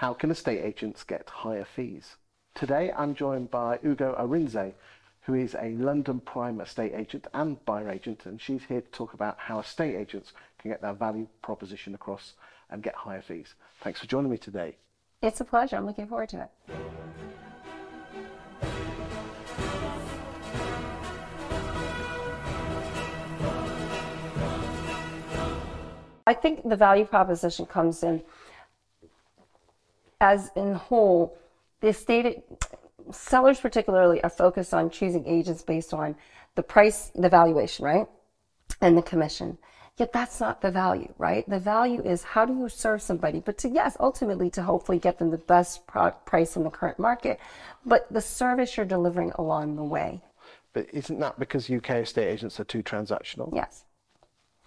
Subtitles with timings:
[0.00, 2.16] How can estate agents get higher fees?
[2.54, 4.72] Today I'm joined by Ugo Arinzeh,
[5.20, 9.12] who is a London prime estate agent and buyer agent, and she's here to talk
[9.12, 12.32] about how estate agents can get their value proposition across
[12.70, 13.52] and get higher fees.
[13.82, 14.78] Thanks for joining me today.
[15.20, 15.76] It's a pleasure.
[15.76, 16.50] I'm looking forward to it.
[26.26, 28.22] I think the value proposition comes in
[30.20, 31.36] as in whole,
[31.80, 32.44] the estate
[33.10, 36.14] sellers particularly are focused on choosing agents based on
[36.54, 38.06] the price, the valuation, right?
[38.80, 39.58] And the commission.
[39.96, 41.48] Yet that's not the value, right?
[41.48, 45.18] The value is how do you serve somebody, but to, yes, ultimately to hopefully get
[45.18, 47.38] them the best price in the current market,
[47.84, 50.22] but the service you're delivering along the way.
[50.72, 53.54] But isn't that because UK estate agents are too transactional?
[53.54, 53.84] Yes.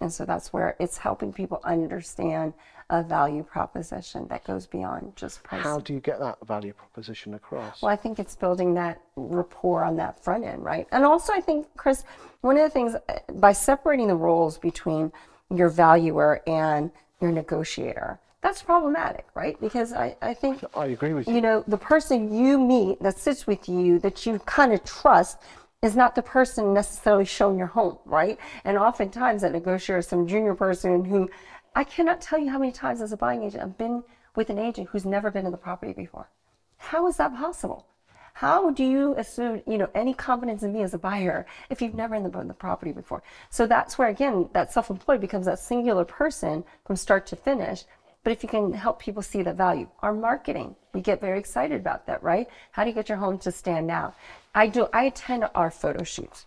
[0.04, 2.52] And so that's where it's helping people understand
[2.90, 5.62] a value proposition that goes beyond just price.
[5.62, 7.80] How do you get that value proposition across?
[7.80, 10.86] Well, I think it's building that rapport on that front end, right?
[10.92, 12.04] And also, I think, Chris,
[12.42, 12.96] one of the things
[13.36, 15.10] by separating the roles between
[15.48, 16.90] your valuer and
[17.22, 19.58] your negotiator, that's problematic, right?
[19.58, 21.36] Because I, I think I agree with you.
[21.36, 25.38] You know, the person you meet that sits with you that you kind of trust
[25.84, 28.38] is not the person necessarily showing your home, right?
[28.64, 31.30] And oftentimes that negotiator is some junior person who
[31.74, 34.02] I cannot tell you how many times as a buying agent I've been
[34.34, 36.30] with an agent who's never been in the property before.
[36.78, 37.86] How is that possible?
[38.32, 41.94] How do you assume, you know, any confidence in me as a buyer if you've
[41.94, 43.22] never the, in the property before?
[43.50, 47.84] So that's where again that self-employed becomes that singular person from start to finish.
[48.24, 51.78] But if you can help people see the value, our marketing, we get very excited
[51.78, 52.48] about that, right?
[52.72, 54.14] How do you get your home to stand out?
[54.54, 54.88] I do.
[54.92, 56.46] I attend our photo shoots.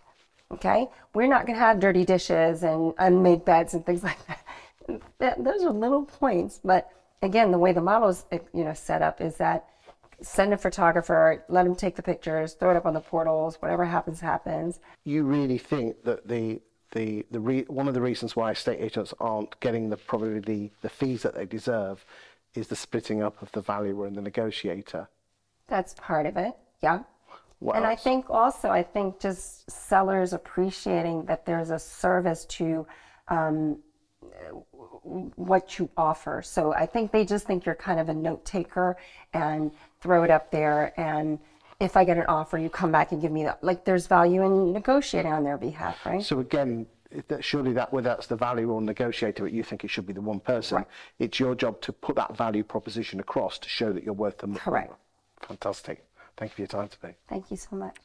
[0.50, 4.18] Okay, we're not going to have dirty dishes and unmade beds and things like
[5.18, 5.42] that.
[5.42, 6.90] Those are little points, but
[7.22, 9.66] again, the way the model is, you know, set up is that
[10.20, 13.56] send a photographer, let him take the pictures, throw it up on the portals.
[13.60, 14.80] Whatever happens, happens.
[15.04, 16.60] You really think that the
[16.92, 20.70] the the re, one of the reasons why estate agents aren't getting the probably the,
[20.82, 22.04] the fees that they deserve
[22.54, 25.08] is the splitting up of the valuer and the negotiator.
[25.66, 26.54] That's part of it.
[26.82, 27.00] Yeah.
[27.58, 28.00] What and else?
[28.00, 32.86] I think also, I think just sellers appreciating that there's a service to
[33.28, 33.78] um,
[35.02, 36.42] what you offer.
[36.42, 38.96] So I think they just think you're kind of a note taker
[39.32, 40.98] and throw it up there.
[40.98, 41.38] And
[41.80, 43.62] if I get an offer, you come back and give me that.
[43.62, 46.22] Like there's value in negotiating on their behalf, right?
[46.22, 46.86] So again,
[47.28, 50.12] that surely that whether that's the value or negotiator, but you think it should be
[50.12, 50.84] the one person.
[51.18, 54.48] It's your job to put that value proposition across to show that you're worth the
[54.48, 54.60] money.
[54.60, 54.94] Correct.
[55.46, 56.04] Fantastic.
[56.36, 57.14] Thank you for your time today.
[57.28, 57.96] Thank you so much.